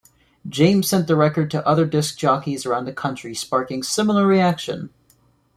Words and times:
James 0.49 0.89
sent 0.89 1.05
the 1.05 1.15
record 1.15 1.51
to 1.51 1.63
other 1.63 1.85
disc 1.85 2.17
jockeys 2.17 2.65
around 2.65 2.85
the 2.85 2.91
country 2.91 3.35
sparking 3.35 3.83
similar 3.83 4.25
reaction. 4.25 4.89